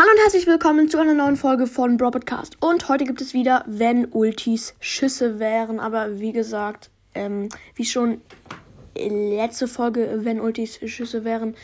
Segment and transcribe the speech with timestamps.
[0.00, 2.56] Hallo und herzlich willkommen zu einer neuen Folge von Bro Podcast.
[2.62, 5.78] Und heute gibt es wieder, wenn Ultis Schüsse wären.
[5.78, 8.22] Aber wie gesagt, ähm, wie schon
[8.96, 11.54] letzte Folge, wenn Ultis Schüsse wären,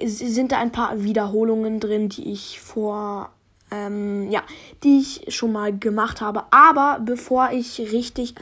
[0.00, 3.32] sind da ein paar Wiederholungen drin, die ich vor,
[3.72, 4.44] ähm, ja,
[4.84, 6.44] die ich schon mal gemacht habe.
[6.52, 8.36] Aber bevor ich richtig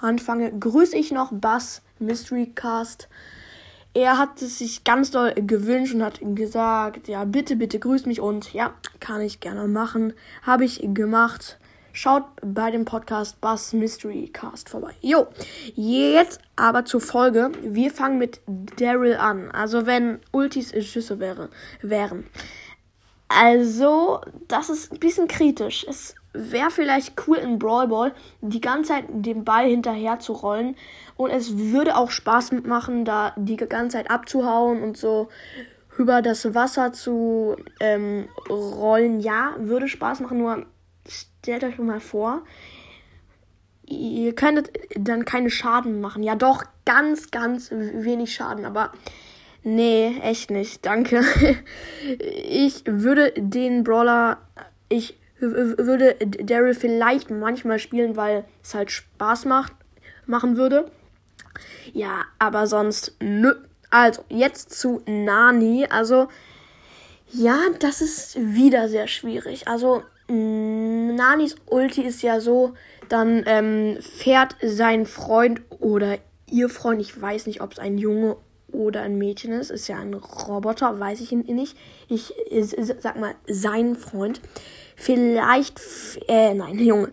[0.00, 3.08] anfange, grüße ich noch Bass Mystery Cast.
[3.92, 8.20] Er hat es sich ganz doll gewünscht und hat gesagt, ja, bitte, bitte grüß mich
[8.20, 10.12] und ja, kann ich gerne machen.
[10.42, 11.58] Habe ich gemacht.
[11.92, 14.94] Schaut bei dem Podcast Buzz Mystery Cast vorbei.
[15.00, 15.26] Jo,
[15.74, 17.50] jetzt aber zur Folge.
[17.62, 18.40] Wir fangen mit
[18.78, 19.50] Daryl an.
[19.50, 21.48] Also wenn Ultis Schüsse wäre,
[21.82, 22.26] wären.
[23.26, 25.86] Also, das ist ein bisschen kritisch.
[25.88, 30.76] Es wäre vielleicht cool in Brawl Ball die ganze Zeit den Ball hinterher zu rollen
[31.16, 35.28] und es würde auch Spaß machen, da die ganze Zeit abzuhauen und so
[35.98, 39.20] über das Wasser zu ähm, rollen.
[39.20, 40.66] Ja, würde Spaß machen, nur
[41.06, 42.42] stellt euch mal vor,
[43.86, 46.22] ihr könntet dann keine Schaden machen.
[46.22, 48.92] Ja, doch, ganz, ganz wenig Schaden, aber
[49.62, 50.86] nee, echt nicht.
[50.86, 51.22] Danke.
[52.52, 54.38] Ich würde den Brawler,
[54.88, 59.72] ich würde Daryl vielleicht manchmal spielen, weil es halt Spaß macht,
[60.26, 60.90] machen würde.
[61.92, 63.54] Ja, aber sonst nö.
[63.90, 65.86] Also, jetzt zu Nani.
[65.90, 66.28] Also,
[67.32, 69.66] ja, das ist wieder sehr schwierig.
[69.66, 72.74] Also, Nanis Ulti ist ja so,
[73.08, 78.36] dann ähm, fährt sein Freund oder ihr Freund, ich weiß nicht, ob es ein Junge
[78.72, 81.76] oder ein Mädchen ist, ist ja ein Roboter, weiß ich nicht.
[82.08, 84.40] Ich, ich sag mal, sein Freund.
[84.96, 85.80] Vielleicht,
[86.28, 87.10] äh, nein, Junge.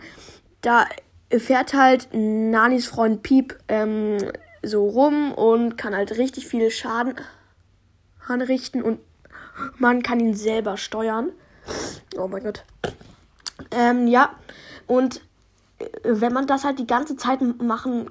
[0.61, 0.85] Da
[1.29, 4.17] fährt halt Nanis Freund Piep ähm,
[4.63, 7.15] so rum und kann halt richtig viel Schaden
[8.27, 8.99] anrichten und
[9.77, 11.31] man kann ihn selber steuern.
[12.17, 12.63] Oh mein Gott.
[13.71, 14.35] Ähm, ja,
[14.85, 15.21] und
[15.79, 18.09] äh, wenn man das halt die ganze Zeit machen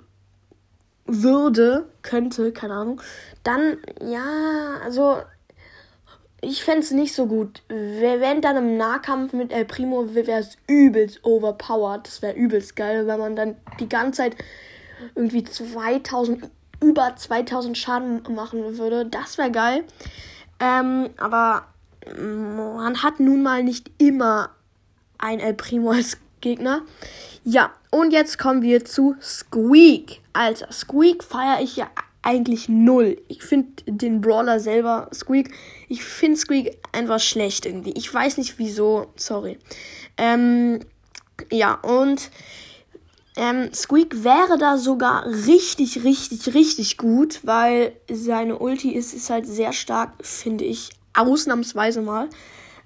[1.07, 3.01] würde, könnte, keine Ahnung,
[3.43, 5.19] dann, ja, also,
[6.41, 7.63] ich fände es nicht so gut.
[7.69, 12.07] Wenn dann im Nahkampf mit El Primo wäre es übelst overpowered.
[12.07, 14.37] Das wäre übelst geil, wenn man dann die ganze Zeit
[15.15, 16.51] irgendwie 2000,
[16.83, 19.07] über 2000 Schaden machen würde.
[19.07, 19.85] Das wäre geil.
[20.61, 21.67] Ähm, aber
[22.19, 24.51] man hat nun mal nicht immer
[25.19, 26.83] ein El Primo als Gegner.
[27.45, 30.21] Ja, und jetzt kommen wir zu Squeak.
[30.33, 31.89] Alter, Squeak feiere ich ja
[32.23, 33.19] eigentlich null.
[33.29, 35.55] Ich finde den Brawler selber, Squeak,
[35.89, 37.93] ich finde Squeak einfach schlecht irgendwie.
[37.93, 39.59] Ich weiß nicht wieso, sorry.
[40.17, 40.81] Ähm,
[41.53, 42.31] ja, und
[43.37, 49.47] ähm, Squeak wäre da sogar richtig, richtig, richtig gut, weil seine Ulti ist, ist halt
[49.47, 52.29] sehr stark, finde ich, ausnahmsweise mal.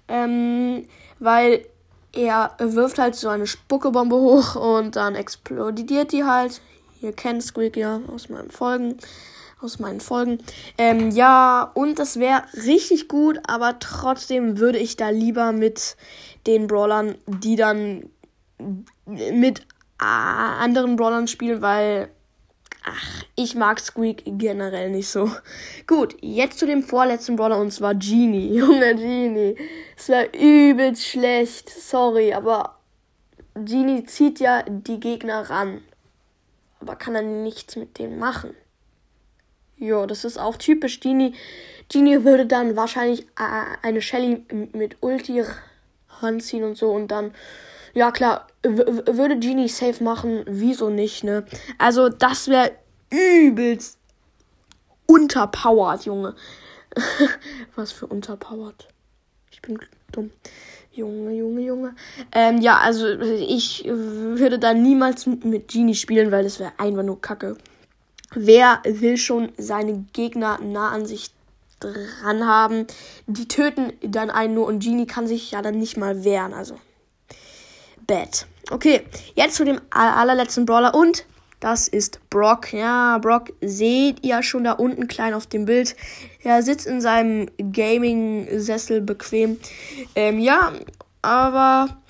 [0.08, 0.84] Ähm,
[1.18, 1.64] weil
[2.12, 6.60] er wirft halt so eine Spuckebombe hoch und dann explodiert die halt.
[7.00, 8.96] Ihr kennt Squeak ja aus meinen Folgen.
[9.60, 10.38] Aus meinen Folgen.
[10.78, 15.96] Ähm, ja, und das wäre richtig gut, aber trotzdem würde ich da lieber mit
[16.46, 18.08] den Brawlern, die dann
[19.06, 19.66] mit
[19.98, 22.08] anderen Brawlern spielen, weil
[22.84, 25.30] ach, ich mag Squeak generell nicht so.
[25.86, 28.54] Gut, jetzt zu dem vorletzten Brawler und zwar Genie.
[28.58, 29.56] Junge Genie.
[29.96, 31.70] Es war übelst schlecht.
[31.70, 32.78] Sorry, aber
[33.54, 35.82] Genie zieht ja die Gegner ran.
[36.80, 38.54] Aber kann dann nichts mit denen machen.
[39.76, 41.34] Jo, das ist auch typisch Genie.
[41.90, 45.42] Genie würde dann wahrscheinlich äh, eine Shelly mit Ulti
[46.20, 47.34] ranziehen und so und dann
[47.94, 51.44] ja, klar, würde Genie safe machen, wieso nicht, ne?
[51.78, 52.72] Also, das wäre
[53.10, 53.98] übelst
[55.06, 56.34] unterpowered, Junge.
[57.74, 58.88] Was für unterpowered?
[59.50, 59.78] Ich bin
[60.12, 60.30] dumm.
[60.92, 61.94] Junge, Junge, Junge.
[62.32, 67.20] Ähm, ja, also ich würde da niemals mit Genie spielen, weil das wäre einfach nur
[67.20, 67.56] Kacke.
[68.34, 71.30] Wer will schon seine Gegner nah an sich
[71.78, 72.86] dran haben?
[73.26, 76.74] Die töten dann einen nur und Genie kann sich ja dann nicht mal wehren, also
[78.10, 78.44] Bad.
[78.72, 81.24] Okay, jetzt zu dem allerletzten Brawler und
[81.60, 82.72] das ist Brock.
[82.72, 85.94] Ja, Brock seht ihr schon da unten klein auf dem Bild.
[86.42, 89.60] Er sitzt in seinem Gaming-Sessel bequem.
[90.16, 90.72] Ähm, ja,
[91.22, 92.00] aber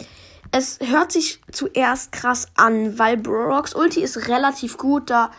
[0.52, 5.10] es hört sich zuerst krass an, weil Brocks Ulti ist relativ gut.
[5.10, 5.30] Da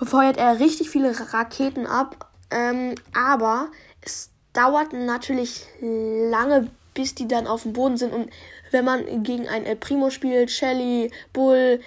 [0.00, 2.28] feuert er richtig viele Raketen ab.
[2.52, 3.66] Ähm, aber
[4.02, 8.28] es dauert natürlich lange, bis die dann auf dem Boden sind und
[8.72, 11.78] wenn man gegen ein El Primo spielt, Shelly, Bull,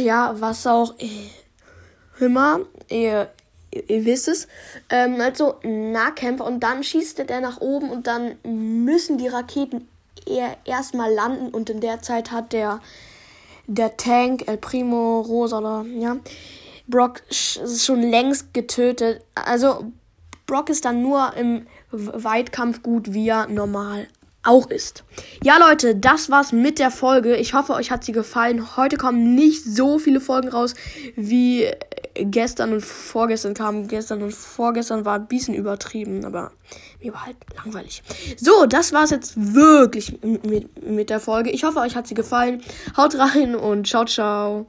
[0.00, 0.94] ja, was auch
[2.18, 2.60] immer.
[2.88, 3.30] Ihr,
[3.70, 4.48] ihr, wisst es.
[4.88, 9.86] Ähm, also Nahkämpfer und dann schießt der nach oben und dann müssen die Raketen
[10.26, 12.80] eher erstmal landen und in der Zeit hat der
[13.66, 16.16] der Tank El Primo Rosa oder ja
[16.86, 19.22] Brock schon längst getötet.
[19.34, 19.92] Also
[20.48, 24.08] Brock ist dann nur im Weitkampf gut, wie er normal
[24.42, 25.04] auch ist.
[25.44, 27.36] Ja, Leute, das war's mit der Folge.
[27.36, 28.76] Ich hoffe, euch hat sie gefallen.
[28.78, 30.74] Heute kommen nicht so viele Folgen raus,
[31.16, 31.66] wie
[32.14, 33.88] gestern und vorgestern kamen.
[33.88, 36.52] Gestern und vorgestern war ein bisschen übertrieben, aber
[37.02, 38.02] mir war halt langweilig.
[38.38, 41.50] So, das war's jetzt wirklich mit, mit der Folge.
[41.50, 42.62] Ich hoffe, euch hat sie gefallen.
[42.96, 44.66] Haut rein und ciao, ciao.